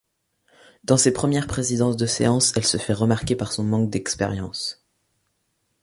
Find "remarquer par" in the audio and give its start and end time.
2.91-3.51